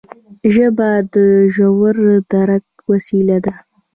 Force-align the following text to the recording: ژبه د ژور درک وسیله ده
ژبه 0.53 0.89
د 1.13 1.15
ژور 1.53 1.95
درک 2.31 2.65
وسیله 2.89 3.37
ده 3.45 3.55